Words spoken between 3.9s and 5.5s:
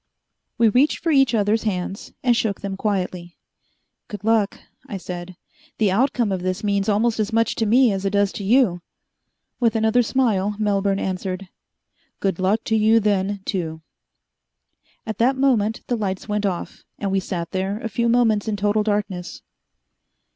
"Good luck," I said.